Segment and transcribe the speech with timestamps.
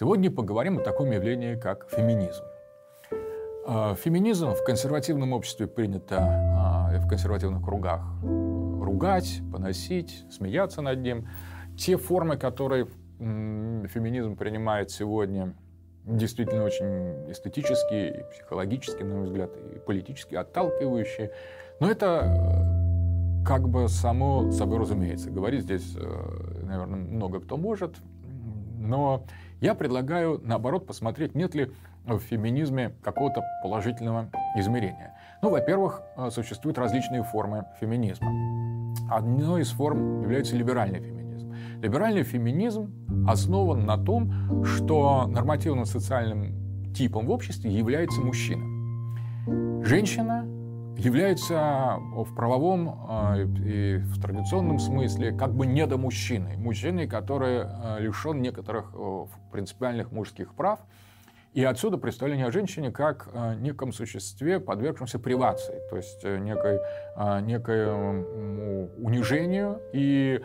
[0.00, 2.42] Сегодня поговорим о таком явлении, как феминизм.
[3.66, 11.28] А, феминизм в консервативном обществе принято а, в консервативных кругах ругать, поносить, смеяться над ним.
[11.76, 12.86] Те формы, которые
[13.18, 15.54] феминизм принимает сегодня,
[16.06, 21.30] действительно очень эстетические, и психологические, на мой взгляд, и политически отталкивающие.
[21.78, 25.30] Но это э, как бы само собой разумеется.
[25.30, 27.96] Говорить здесь, э, наверное, много кто может,
[28.80, 29.22] но
[29.60, 31.70] я предлагаю, наоборот, посмотреть, нет ли
[32.06, 35.14] в феминизме какого-то положительного измерения.
[35.42, 38.32] Ну, во-первых, э, существуют различные формы феминизма.
[39.10, 41.54] Одной из форм является либеральный феминизм.
[41.82, 42.92] Либеральный феминизм
[43.28, 48.64] основан на том, что нормативным социальным типом в обществе является мужчина.
[49.84, 50.46] Женщина
[50.96, 56.56] является в правовом э, и в традиционном смысле как бы недомужчиной.
[56.56, 58.92] Мужчиной, который э, лишен некоторых
[59.50, 60.80] принципиальных мужских прав.
[61.52, 66.78] И отсюда представление о женщине как неком существе, подвергшемся привации, то есть э, некой,
[67.42, 70.40] некоему унижению и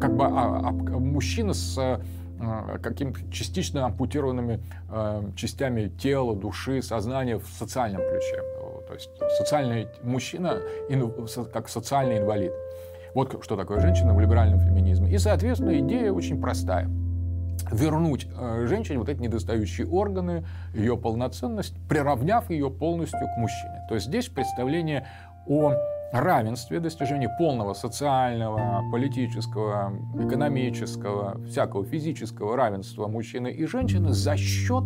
[0.00, 2.00] как бы а, а, мужчина с
[2.82, 4.60] какими-то частично ампутированными
[5.36, 8.42] частями тела, души, сознания в социальном ключе.
[8.86, 10.60] То есть социальный мужчина
[11.52, 12.52] как социальный инвалид.
[13.14, 15.10] Вот что такое женщина в либеральном феминизме.
[15.12, 16.88] И, соответственно, идея очень простая
[17.72, 20.44] вернуть э, женщине вот эти недостающие органы,
[20.74, 23.84] ее полноценность, приравняв ее полностью к мужчине.
[23.88, 25.06] То есть здесь представление
[25.46, 25.74] о
[26.12, 34.84] равенстве, достижении полного социального, политического, экономического, всякого физического равенства мужчины и женщины за счет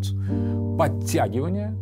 [0.79, 1.75] подтягивания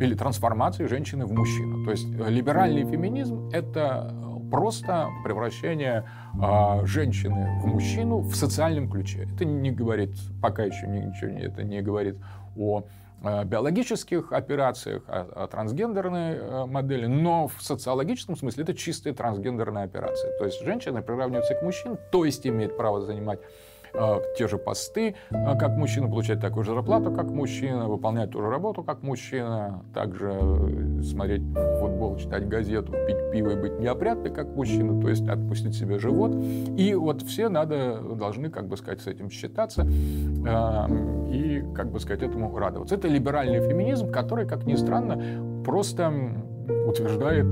[0.00, 1.84] или трансформации женщины в мужчину.
[1.84, 4.14] То есть либеральный феминизм— это
[4.50, 9.28] просто превращение э, женщины в мужчину в социальном ключе.
[9.32, 12.16] Это не говорит, пока еще ничего не, это не говорит
[12.56, 12.84] о
[13.20, 20.36] биологических операциях, о, о трансгендерной э, модели, но в социологическом смысле это чистая трансгендерная операция.
[20.38, 23.40] То есть женщина приравнивается к мужчине, то есть имеет право занимать
[24.36, 28.50] те же посты, э, как мужчина, получать такую же зарплату, как мужчина, выполнять ту же
[28.50, 31.42] работу, как мужчина, также э, смотреть
[31.80, 36.32] футбол, читать газету, пить пиво и быть неопрятной, как мужчина, то есть отпустить себе живот.
[36.76, 39.86] И вот все надо, должны, как бы сказать, с этим считаться
[41.30, 42.94] и, как бы сказать, этому радоваться.
[42.94, 46.12] Это либеральный феминизм, который, как ни странно, просто
[46.86, 47.46] утверждает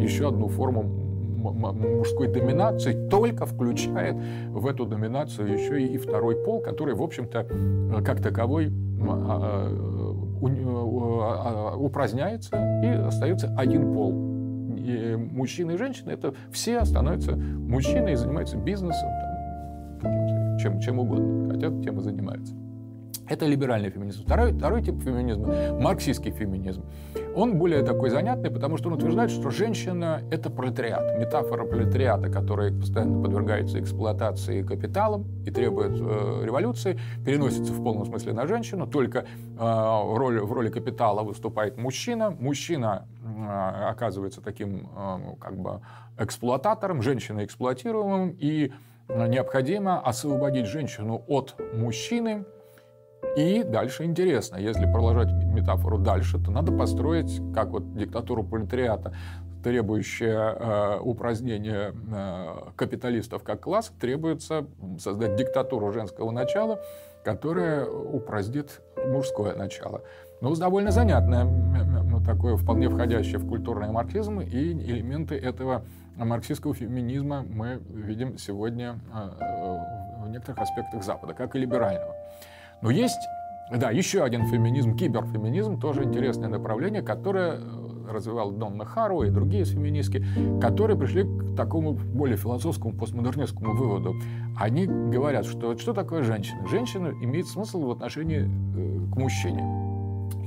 [0.00, 0.99] еще одну форму
[1.40, 4.16] мужской доминации, только включает
[4.48, 9.70] в эту доминацию еще и второй пол, который, в общем-то, э, как таковой а,
[10.42, 14.12] а, а, упраздняется и остается один пол.
[14.76, 19.08] И мужчины и женщины это все становятся мужчиной и занимаются бизнесом,
[20.00, 22.54] там, чем, чем угодно, хотят, тем и занимаются.
[23.28, 24.24] Это либеральный феминизм.
[24.24, 26.82] Второй, второй тип феминизма– марксистский феминизм.
[27.36, 31.16] Он более такой занятный, потому что он утверждает, что женщина– это пролетариат.
[31.16, 38.32] Метафора пролетариата, который постоянно подвергается эксплуатации капиталом и требует э, революции, переносится в полном смысле
[38.32, 38.86] на женщину.
[38.88, 39.24] Только э,
[39.58, 42.30] в, роли, в роли капитала выступает мужчина.
[42.30, 45.82] Мужчина э, оказывается таким э, как бы
[46.18, 48.72] эксплуататором, женщина эксплуатируемым, и
[49.08, 52.44] необходимо освободить женщину от мужчины–
[53.36, 59.14] и дальше интересно, если продолжать метафору дальше, то надо построить, как вот диктатуру пролетариата,
[59.62, 64.66] требующая э, упразднения э, капиталистов как класс, требуется
[64.98, 66.80] создать диктатуру женского начала,
[67.24, 70.02] которая упразднит мужское начало.
[70.40, 71.46] Ну, довольно занятное,
[72.24, 75.84] такое вполне входящее в культурный марксизм, и элементы этого
[76.16, 82.14] марксистского феминизма мы видим сегодня э, в некоторых аспектах Запада, как и либерального.
[82.82, 83.28] Но есть,
[83.70, 89.64] да, еще один феминизм, киберфеминизм, тоже интересное направление, которое э, развивал Донна Хару и другие
[89.64, 90.24] феминистки,
[90.60, 94.14] которые пришли к такому более философскому, постмодернистскому выводу.
[94.56, 96.66] Они говорят, что что такое женщина?
[96.66, 99.64] Женщина имеет смысл в отношении э, к мужчине.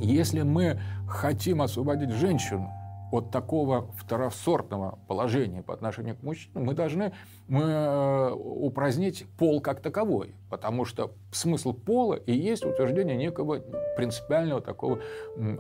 [0.02, 2.69] Если мы хотим освободить женщину
[3.13, 7.13] от такого второсортного положения по отношению к мужчинам, мы должны
[7.48, 13.60] мы, э, упразднить пол как таковой, потому что смысл пола и есть утверждение некого
[13.95, 15.00] принципиального такого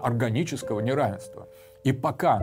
[0.01, 1.47] органического неравенства.
[1.83, 2.41] И пока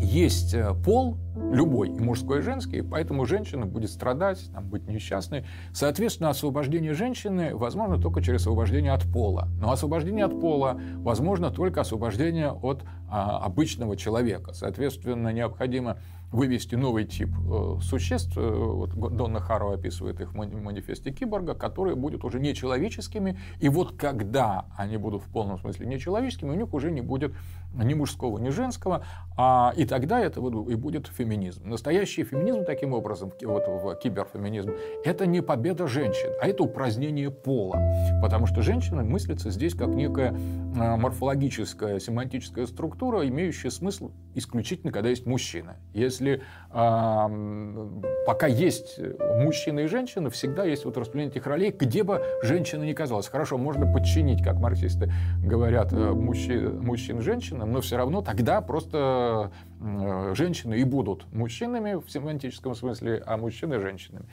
[0.00, 1.16] есть э, пол,
[1.52, 5.44] любой, и мужской, и женский, поэтому женщина будет страдать, там, быть несчастной.
[5.72, 9.48] Соответственно, освобождение женщины возможно только через освобождение от пола.
[9.60, 14.52] Но освобождение от пола возможно только освобождение от а, обычного человека.
[14.52, 15.98] Соответственно, необходимо
[16.32, 21.94] вывести новый тип э, существ, э, вот Донна Харроу описывает их в манифесте киборга, которые
[21.94, 26.90] будут уже нечеловеческими, и вот когда они будут в полном смысле нечеловеческими, у них уже
[26.90, 27.32] не будет
[27.74, 29.04] ни мужского, ни женского,
[29.36, 31.25] а, и тогда это и будет феминизм.
[31.64, 34.74] Настоящий феминизм, таким образом, вот в киберфеминизм,
[35.04, 37.80] это не победа женщин, а это упразднение пола,
[38.22, 40.36] потому что женщина мыслится здесь как некая
[40.78, 45.76] а, морфологическая, семантическая структура, имеющая смысл исключительно, когда есть мужчина.
[45.94, 47.88] Если э,
[48.26, 49.00] пока есть
[49.38, 53.28] мужчина и женщина, всегда есть вот распределение этих ролей, где бы женщина ни казалась.
[53.28, 55.10] Хорошо, можно подчинить, как марксисты
[55.42, 59.50] говорят, э, мужчин, мужчин женщинам, но все равно тогда просто
[59.80, 64.26] э, женщины и будут мужчинами в семантическом смысле, а мужчины женщинами.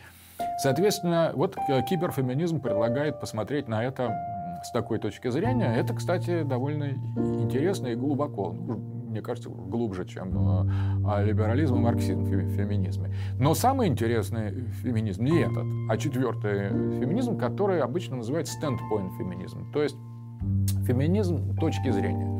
[0.59, 4.17] Соответственно, вот э, киберфеминизм предлагает посмотреть на это
[4.63, 5.75] с такой точки зрения.
[5.75, 8.55] Это, кстати, довольно интересно и глубоко
[9.13, 10.67] мне кажется, глубже, чем
[11.07, 13.13] э, либерализм и марксизм в феминизме.
[13.39, 16.69] Но самый интересный феминизм не этот, а четвертый
[16.99, 19.95] феминизм, который обычно называется standpoint феминизм, то есть
[20.87, 22.32] феминизм точки зрения.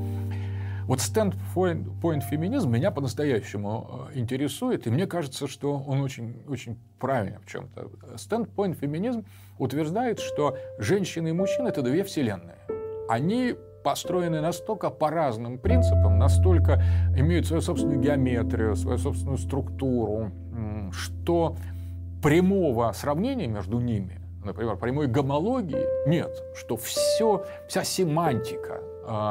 [0.85, 7.39] Вот standpoint феминизм меня по-настоящему э, интересует, и мне кажется, что он очень, очень правильный
[7.39, 7.89] в чем-то.
[8.15, 9.25] Standpoint феминизм
[9.57, 12.57] утверждает, что женщины и мужчины— это две вселенные.
[13.07, 16.81] Они построены настолько по разным принципам, настолько
[17.17, 20.31] имеют свою собственную геометрию, свою собственную структуру,
[20.91, 21.57] что
[22.21, 28.81] прямого сравнения между ними, например, прямой гомологии нет, что все, вся семантика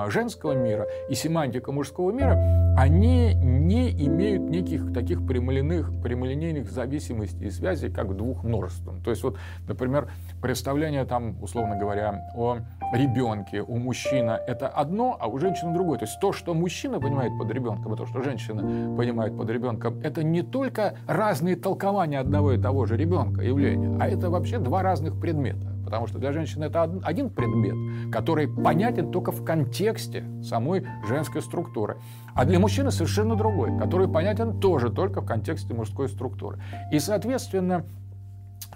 [0.08, 7.50] женского мира и семантика мужского мира, они не имеют неких таких прямолинейных, прямолинейных зависимостей и
[7.50, 9.02] связей, как двух множеством.
[9.02, 9.36] То есть вот,
[9.68, 10.10] например,
[10.40, 12.58] представление там, условно говоря, о
[12.94, 15.98] ребенке у мужчины это одно, а у женщины другое.
[15.98, 20.00] То есть то, что мужчина понимает под ребенком, и то, что женщина понимает под ребенком,
[20.02, 24.82] это не только разные толкования одного и того же ребенка, явления, а это вообще два
[24.82, 25.71] разных предмета.
[25.92, 31.98] Потому что для женщины это один предмет, который понятен только в контексте самой женской структуры.
[32.34, 36.62] А для мужчины совершенно другой, который понятен тоже только в контексте мужской структуры.
[36.90, 37.84] И, соответственно,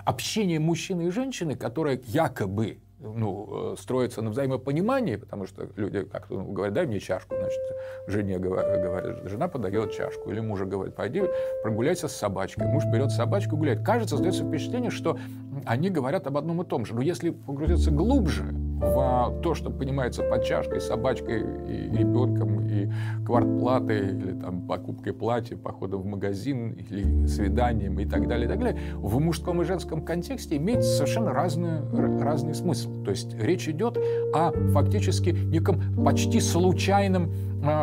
[0.05, 6.31] общение мужчины и женщины, которое якобы ну, э, строится на взаимопонимании, потому что люди как
[6.31, 7.61] ну, говорят, дай мне чашку, значит,
[8.07, 11.23] жене говорят, жена подает чашку, или мужа говорит, пойди
[11.63, 12.67] прогуляйся с собачкой.
[12.67, 13.85] Муж берет собачку, гуляет.
[13.85, 15.19] Кажется, создается впечатление, что
[15.65, 16.95] они говорят об одном и том же.
[16.95, 22.56] Но если погрузиться глубже в то, что понимается под чашкой, собачкой и ребенком,
[22.87, 28.49] и квартплатой, или там покупкой платья, походом в магазин, или свиданием и так далее, и
[28.49, 31.81] так далее, в мужском и женском контексте имеет совершенно разный,
[32.21, 33.05] разный смысл.
[33.05, 33.99] То есть речь идет
[34.35, 37.33] о фактически неком почти случайном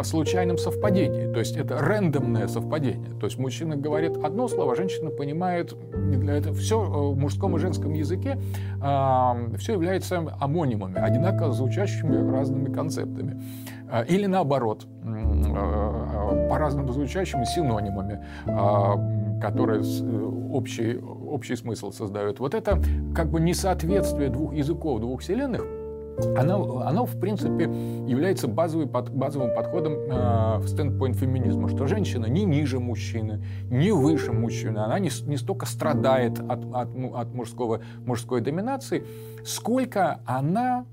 [0.04, 1.32] случайном совпадении.
[1.32, 3.10] То есть это рандомное совпадение.
[3.20, 7.60] То есть мужчина говорит одно слово, а женщина понимает для этого все в мужском и
[7.60, 8.38] женском языке
[8.82, 13.42] э, все является амонимами, одинаково звучащими разными концептами.
[13.90, 18.20] А, или наоборот, э, по-разному звучащими синонимами
[19.42, 19.82] которые
[20.54, 22.40] общий, общий смысл создают.
[22.40, 22.82] Вот это
[23.14, 25.83] как бы несоответствие двух языков, двух вселенных
[26.36, 32.26] оно, оно, в принципе, является базовый, под, базовым подходом э, в стендпоинт феминизма, что женщина
[32.28, 37.82] не ниже мужчины, не выше мужчины, она не, не столько страдает от, от, от мужского,
[38.06, 39.06] мужской доминации,
[39.44, 40.86] сколько она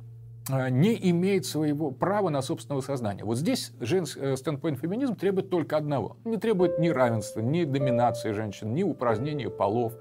[0.49, 3.25] э, не имеет своего права на собственное сознание.
[3.25, 6.17] Вот здесь э, стендпоинт феминизм требует только одного.
[6.25, 9.93] Не требует ни равенства, ни доминации женщин, ни упразднения полов.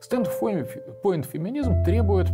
[0.00, 2.28] Стендпоинт феминизм требует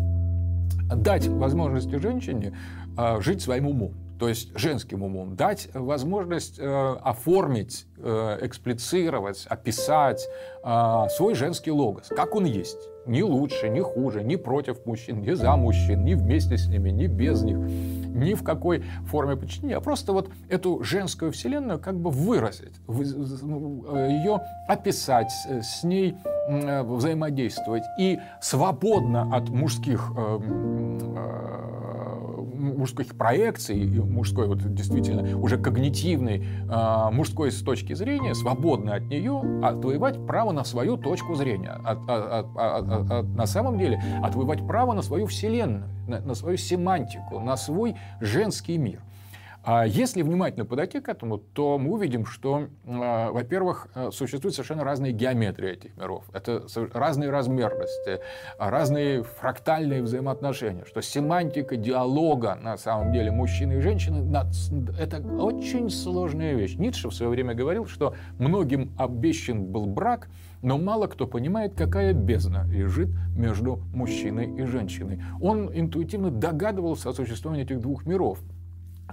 [0.89, 2.57] дать возможности женщине
[2.97, 10.27] э, жить своим умом, то есть женским умом, дать возможность э, оформить, э, эксплицировать, описать
[10.63, 12.89] э, свой женский логос, как он есть.
[13.07, 17.07] Ни лучше, ни хуже, ни против мужчин, ни за мужчин, ни вместе с ними, ни
[17.07, 17.59] без них,
[18.15, 23.85] ни в какой форме подчинения, а просто вот эту женскую вселенную как бы выразить, ну,
[23.95, 26.17] э, ее описать, э, с ней
[26.47, 30.13] Э, взаимодействовать и свободно от мужских
[32.55, 36.47] мужских проекций, мужской вот действительно уже когнитивной,
[37.13, 41.79] мужской с точки зрения, свободно от нее отвоевать право на свою точку зрения.
[41.85, 46.57] От, от, от, от, на самом деле отвоевать право на свою вселенную, на, на свою
[46.57, 49.01] семантику, на свой женский мир.
[49.67, 54.85] А если внимательно подойти к этому, то мы увидим, что, э, во-первых, э, существуют совершенно
[54.85, 56.25] разные геометрии этих миров.
[56.35, 58.21] Это разные размерности,
[58.59, 64.23] разные фрактальные взаимоотношения, что семантика диалога на самом деле мужчины и женщины–
[65.01, 66.77] это очень сложная вещь.
[66.77, 70.29] Ницше в свое время говорил, что многим обещан был брак,
[70.61, 75.23] но мало кто понимает, какая бездна лежит между мужчиной и женщиной.
[75.41, 78.41] Он интуитивно догадывался о существовании этих двух миров.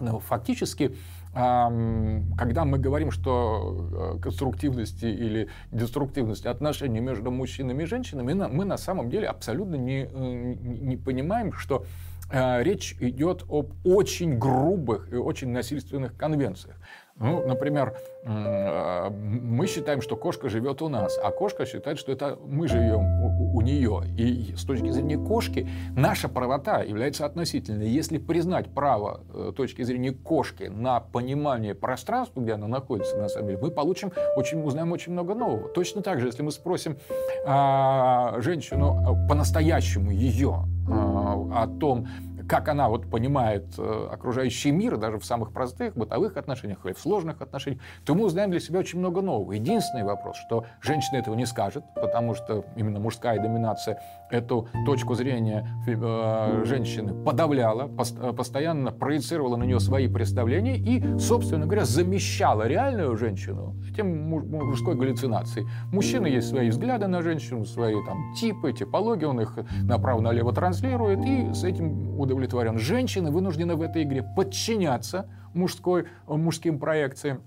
[0.01, 0.95] Но фактически,
[1.33, 8.77] когда мы говорим, что э, конструктивности или деструктивности отношений между мужчинами и женщинами, мы на
[8.77, 11.85] самом деле абсолютно не, э, не понимаем, что
[12.31, 16.75] э, речь идет об очень грубых и очень насильственных конвенциях.
[17.21, 22.67] Ну, например, мы считаем, что кошка живет у нас, а кошка считает, что это мы
[22.67, 24.03] живем у, у нее.
[24.17, 27.87] И с точки зрения кошки наша правота является относительной.
[27.87, 33.47] Если признать право э, точки зрения кошки на понимание пространства, где она находится, на самом
[33.47, 35.69] деле, мы получим, очень, узнаем очень много нового.
[35.69, 36.97] Точно так же, если мы спросим
[37.45, 42.07] а, женщину э, по-настоящему ее а, о том,
[42.51, 46.99] как она вот понимает э, окружающий мир, даже в самых простых бытовых отношениях или в
[46.99, 49.53] сложных отношениях, то мы узнаем для себя очень много нового.
[49.53, 55.65] Единственный вопрос, что женщина этого не скажет, потому что именно мужская доминация эту точку зрения
[55.87, 63.15] э, женщины подавляла, э, постоянно проецировала на нее свои представления и, собственно говоря, замещала реальную
[63.15, 65.67] женщину этим мужской галлюцинацией.
[65.93, 71.53] Мужчины есть свои взгляды на женщину, свои там типы, типологии, он их направо-налево транслирует и
[71.53, 72.79] с этим удовлетворен.
[72.79, 77.41] Женщины вынуждены в этой игре подчиняться мужской, мужским проекциям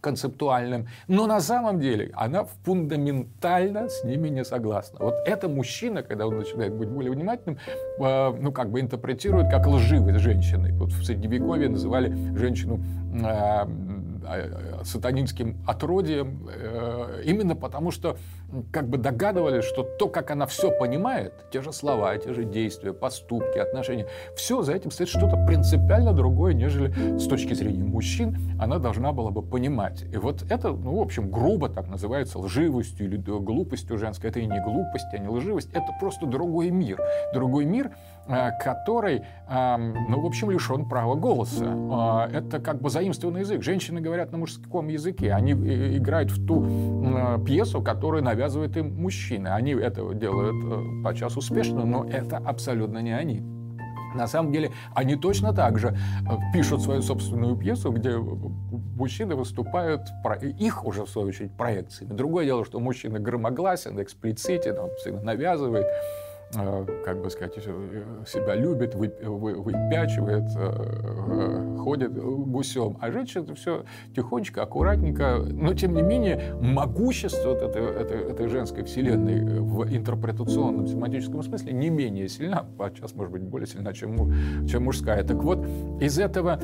[0.00, 4.98] концептуальным, но на самом деле она фундаментально с ними не согласна.
[5.00, 7.58] Вот это мужчина, когда он начинает быть более внимательным,
[7.98, 10.74] э, ну, как бы интерпретирует как лживость женщины.
[10.74, 12.80] Вот в Средневековье называли женщину
[13.14, 13.64] э, Э,
[14.84, 18.16] сатанинским отродием, э, именно потому что
[18.70, 22.92] как бы догадывались, что то, как она все понимает, те же слова, те же действия,
[22.92, 28.78] поступки, отношения, все за этим стоит что-то принципиально другое, нежели с точки зрения мужчин она
[28.78, 30.04] должна была бы понимать.
[30.12, 34.30] И вот это, ну, в общем, грубо так называется лживостью или глупостью женской.
[34.30, 37.00] Это и не глупость, а не лживость, это просто другой мир.
[37.32, 37.90] Другой мир, э,
[38.26, 41.66] который, ну, в общем, лишен права голоса.
[41.66, 43.62] А, это как бы заимствованный язык.
[43.62, 45.32] Женщины говорят на мужском языке.
[45.32, 46.64] Они э, играют в ту
[47.44, 49.54] пьесу, которую навязывает им мужчина.
[49.54, 53.42] Они это делают э, подчас успешно, но это абсолютно не они.
[54.14, 55.96] На самом деле они точно так же
[56.52, 60.02] пишут свою собственную пьесу, где мужчины выступают,
[60.58, 62.12] их уже в свою очередь проекциями.
[62.12, 66.23] Другое дело, что мужчина громогласен, эксплицитен, он навязывает Э,
[67.04, 72.96] как бы сказать, себя любит, выпячивает, э, ходит гусем.
[73.00, 73.84] А женщина это все
[74.14, 75.38] тихонечко, аккуратненько.
[75.38, 81.72] Но, тем не менее, могущество вот этой, этой, этой женской вселенной в интерпретационном, семантическом смысле
[81.72, 82.64] не менее сильна,
[82.96, 85.24] сейчас, может быть, более сильна, чем, чем мужская.
[85.24, 85.64] Так вот,
[86.00, 86.60] из этого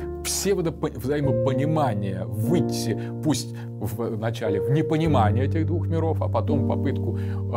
[0.97, 7.53] взаимопонимания выйти, пусть в начале в непонимание этих двух миров, а потом попытку э,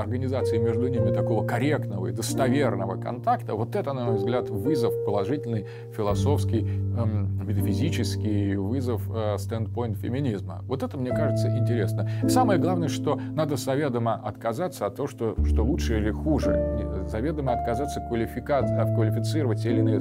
[0.00, 5.66] организации между ними такого корректного и достоверного контакта, вот это, на мой взгляд, вызов положительный,
[5.96, 10.62] философский, э, метафизический вызов э, стендпоинт феминизма.
[10.66, 12.08] Вот это, мне кажется, интересно.
[12.28, 17.06] Самое главное, что надо заведомо отказаться от того, что, что лучше или хуже.
[17.08, 20.00] Заведомо отказаться квалифицировать те или иные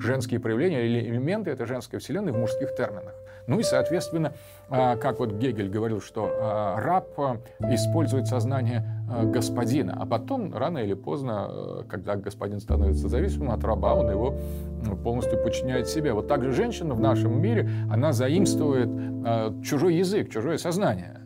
[0.00, 3.14] женские проявления или элементы этой женской вселенной в мужских терминах.
[3.46, 4.32] Ну и, соответственно,
[5.00, 7.38] как вот Гегель говорил, что а, раб а,
[7.72, 8.84] использует сознание
[9.24, 14.34] господина, а потом, рано или поздно, когда господин становится зависимым от раба, он его
[15.02, 16.12] полностью подчиняет себе.
[16.12, 18.88] Вот так же женщина в нашем мире, она заимствует
[19.62, 21.20] чужой язык, чужое сознание.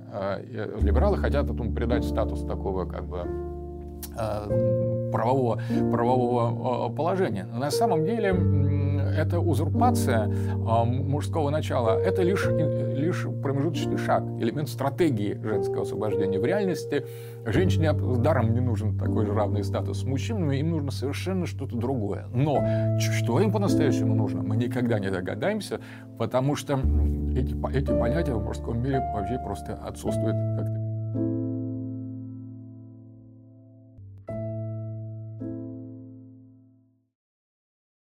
[0.80, 3.20] Либералы хотят этому придать статус такого как бы
[5.12, 7.44] правового, правового положения.
[7.44, 8.32] На самом деле
[9.18, 10.30] эта узурпация
[10.66, 16.38] а, мужского начала– это лишь, лишь промежуточный шаг, элемент стратегии женского освобождения.
[16.38, 17.04] В реальности
[17.44, 22.26] женщине даром не нужен такой же равный статус с мужчинами, им нужно совершенно что-то другое.
[22.32, 22.64] Но
[22.98, 25.80] что им по-настоящему нужно, мы никогда не догадаемся,
[26.18, 26.74] потому что
[27.34, 30.87] эти, эти понятия в мужском мире вообще просто отсутствуют как-то